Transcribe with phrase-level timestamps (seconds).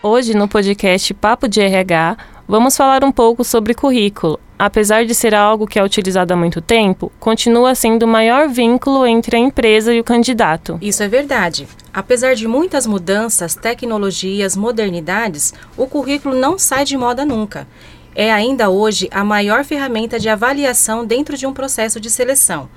[0.00, 2.16] Hoje, no podcast Papo de RH,
[2.46, 4.38] vamos falar um pouco sobre currículo.
[4.56, 9.04] Apesar de ser algo que é utilizado há muito tempo, continua sendo o maior vínculo
[9.04, 10.78] entre a empresa e o candidato.
[10.80, 11.66] Isso é verdade.
[11.92, 17.66] Apesar de muitas mudanças, tecnologias, modernidades, o currículo não sai de moda nunca.
[18.14, 22.68] É ainda hoje a maior ferramenta de avaliação dentro de um processo de seleção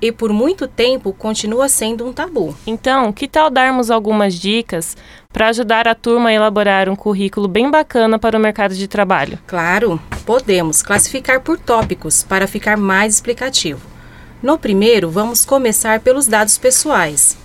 [0.00, 2.54] e por muito tempo continua sendo um tabu.
[2.66, 4.96] Então, que tal darmos algumas dicas
[5.32, 9.38] para ajudar a turma a elaborar um currículo bem bacana para o mercado de trabalho?
[9.46, 13.80] Claro, podemos classificar por tópicos para ficar mais explicativo.
[14.42, 17.36] No primeiro, vamos começar pelos dados pessoais.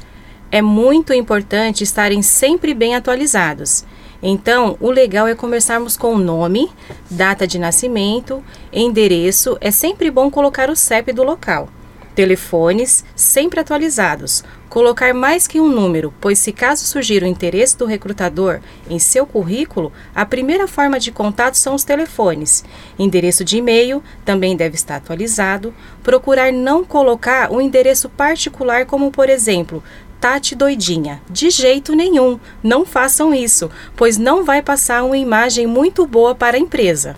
[0.51, 3.85] É muito importante estarem sempre bem atualizados.
[4.21, 6.69] Então, o legal é começarmos com o nome,
[7.09, 9.57] data de nascimento, endereço.
[9.61, 11.69] É sempre bom colocar o CEP do local
[12.15, 17.85] telefones sempre atualizados, colocar mais que um número, pois se caso surgir o interesse do
[17.85, 18.59] recrutador
[18.89, 22.63] em seu currículo, a primeira forma de contato são os telefones.
[22.97, 25.73] Endereço de e-mail também deve estar atualizado.
[26.01, 29.83] Procurar não colocar um endereço particular, como por exemplo,
[30.21, 31.19] Tati doidinha.
[31.27, 36.57] De jeito nenhum, não façam isso, pois não vai passar uma imagem muito boa para
[36.57, 37.15] a empresa.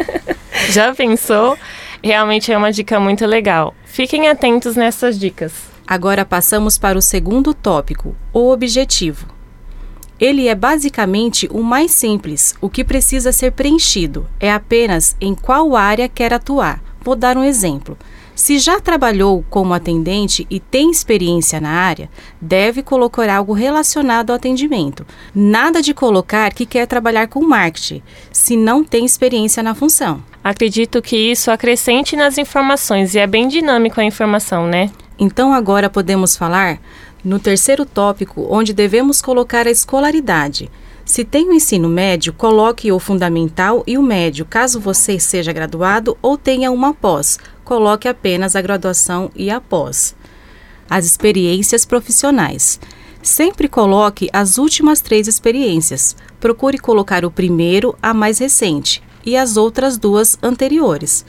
[0.70, 1.58] Já pensou?
[2.02, 3.74] Realmente é uma dica muito legal.
[3.92, 5.52] Fiquem atentos nessas dicas.
[5.84, 9.26] Agora passamos para o segundo tópico, o objetivo.
[10.18, 12.54] Ele é basicamente o mais simples.
[12.60, 16.80] O que precisa ser preenchido é apenas em qual área quer atuar.
[17.02, 17.98] Vou dar um exemplo.
[18.40, 22.08] Se já trabalhou como atendente e tem experiência na área,
[22.40, 25.06] deve colocar algo relacionado ao atendimento.
[25.34, 30.24] Nada de colocar que quer trabalhar com marketing, se não tem experiência na função.
[30.42, 34.90] Acredito que isso acrescente nas informações e é bem dinâmico a informação, né?
[35.18, 36.80] Então agora podemos falar
[37.22, 40.70] no terceiro tópico, onde devemos colocar a escolaridade.
[41.10, 46.16] Se tem o ensino médio, coloque o fundamental e o médio, caso você seja graduado
[46.22, 47.36] ou tenha uma pós.
[47.64, 50.14] Coloque apenas a graduação e a pós.
[50.88, 52.78] As experiências profissionais.
[53.20, 56.14] Sempre coloque as últimas três experiências.
[56.38, 61.24] Procure colocar o primeiro, a mais recente e as outras duas anteriores.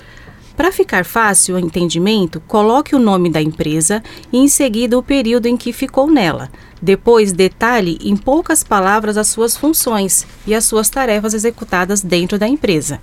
[0.55, 5.45] Para ficar fácil o entendimento, coloque o nome da empresa e em seguida o período
[5.45, 6.51] em que ficou nela.
[6.81, 12.47] Depois, detalhe em poucas palavras as suas funções e as suas tarefas executadas dentro da
[12.47, 13.01] empresa.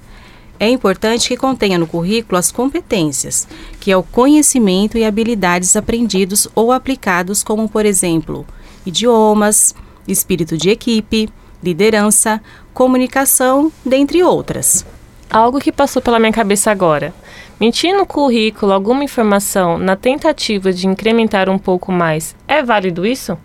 [0.60, 3.46] É importante que contenha no currículo as competências,
[3.78, 8.44] que é o conhecimento e habilidades aprendidos ou aplicados, como, por exemplo,
[8.84, 9.74] idiomas,
[10.06, 11.28] espírito de equipe,
[11.62, 12.42] liderança,
[12.74, 14.84] comunicação, dentre outras.
[15.30, 17.12] Algo que passou pela minha cabeça agora.
[17.60, 23.36] Mentir no currículo alguma informação na tentativa de incrementar um pouco mais, é válido isso?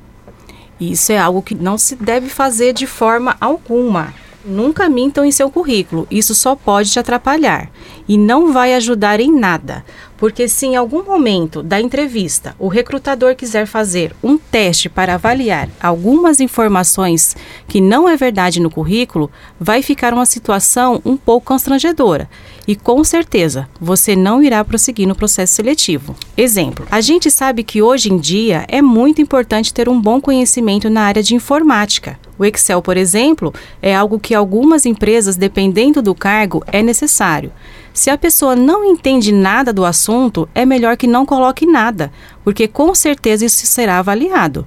[0.79, 4.13] Isso é algo que não se deve fazer de forma alguma.
[4.45, 7.69] Nunca mintam em seu currículo, isso só pode te atrapalhar
[8.07, 9.85] e não vai ajudar em nada.
[10.17, 15.69] Porque se em algum momento da entrevista o recrutador quiser fazer um teste para avaliar
[15.81, 17.35] algumas informações
[17.67, 22.29] que não é verdade no currículo, vai ficar uma situação um pouco constrangedora
[22.67, 26.15] e com certeza você não irá prosseguir no processo seletivo.
[26.35, 30.89] Exemplo: a gente sabe que hoje em dia é muito importante ter um bom conhecimento
[30.89, 32.19] na área de informática.
[32.37, 37.51] O Excel, por exemplo, é algo que algumas empresas, dependendo do cargo, é necessário.
[37.93, 42.11] Se a pessoa não entende nada do assunto, é melhor que não coloque nada,
[42.43, 44.65] porque com certeza isso será avaliado.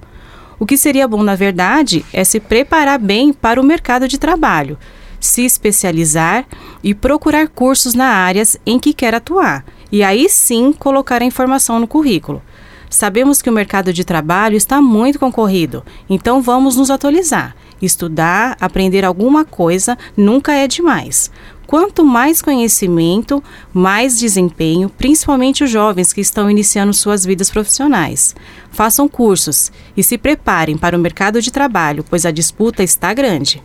[0.57, 4.77] O que seria bom, na verdade, é se preparar bem para o mercado de trabalho,
[5.19, 6.45] se especializar
[6.81, 11.79] e procurar cursos na áreas em que quer atuar, e aí sim colocar a informação
[11.79, 12.41] no currículo.
[12.89, 17.55] Sabemos que o mercado de trabalho está muito concorrido, então vamos nos atualizar.
[17.81, 21.29] Estudar, aprender alguma coisa nunca é demais.
[21.67, 23.43] Quanto mais conhecimento,
[23.73, 28.33] mais desempenho, principalmente os jovens que estão iniciando suas vidas profissionais.
[28.71, 33.61] Façam cursos e se preparem para o mercado de trabalho, pois a disputa está grande.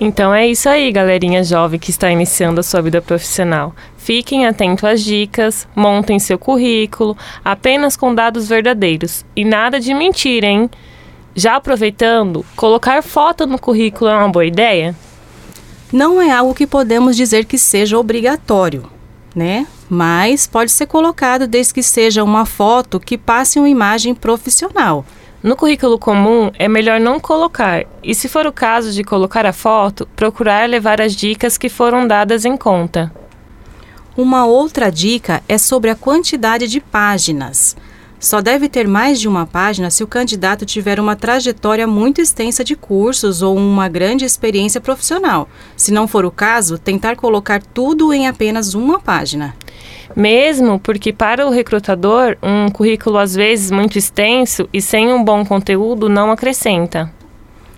[0.00, 3.74] Então é isso aí, galerinha jovem que está iniciando a sua vida profissional.
[3.96, 10.46] Fiquem atentos às dicas, montem seu currículo apenas com dados verdadeiros e nada de mentira,
[10.46, 10.70] hein?
[11.34, 14.94] Já aproveitando, colocar foto no currículo é uma boa ideia?
[15.92, 18.84] não é algo que podemos dizer que seja obrigatório,
[19.34, 19.66] né?
[19.88, 25.04] Mas pode ser colocado desde que seja uma foto que passe uma imagem profissional.
[25.40, 29.52] No currículo comum, é melhor não colocar, e se for o caso de colocar a
[29.52, 33.12] foto, procurar levar as dicas que foram dadas em conta.
[34.16, 37.76] Uma outra dica é sobre a quantidade de páginas.
[38.18, 42.64] Só deve ter mais de uma página se o candidato tiver uma trajetória muito extensa
[42.64, 45.48] de cursos ou uma grande experiência profissional.
[45.76, 49.54] Se não for o caso, tentar colocar tudo em apenas uma página.
[50.16, 55.44] Mesmo porque, para o recrutador, um currículo às vezes muito extenso e sem um bom
[55.44, 57.12] conteúdo não acrescenta.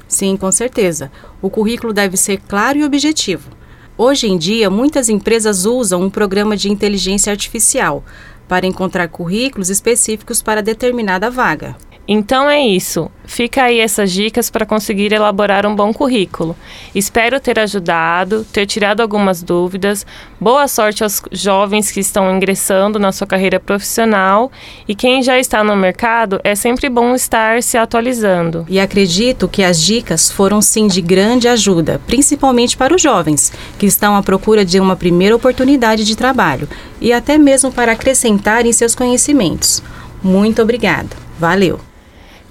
[0.06, 1.11] Sim, com certeza.
[1.41, 3.50] O currículo deve ser claro e objetivo.
[3.97, 8.03] Hoje em dia, muitas empresas usam um programa de inteligência artificial
[8.49, 11.76] para encontrar currículos específicos para determinada vaga.
[12.06, 13.11] Então é isso.
[13.25, 16.56] Fica aí essas dicas para conseguir elaborar um bom currículo.
[16.93, 20.05] Espero ter ajudado, ter tirado algumas dúvidas.
[20.41, 24.50] Boa sorte aos jovens que estão ingressando na sua carreira profissional
[24.88, 28.67] e quem já está no mercado, é sempre bom estar se atualizando.
[28.69, 33.87] E acredito que as dicas foram sim de grande ajuda, principalmente para os jovens que
[33.87, 36.69] estão à procura de uma primeira oportunidade de trabalho
[37.00, 39.81] e até mesmo para acrescentar em seus conhecimentos.
[40.20, 41.17] Muito obrigada.
[41.38, 41.90] Valeu!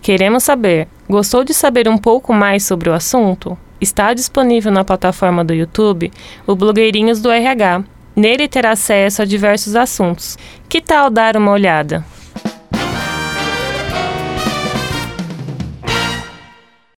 [0.01, 3.57] Queremos saber: gostou de saber um pouco mais sobre o assunto?
[3.81, 6.11] Está disponível na plataforma do YouTube
[6.45, 7.83] o Blogueirinhos do RH.
[8.15, 10.37] Nele terá acesso a diversos assuntos.
[10.67, 12.03] Que tal dar uma olhada?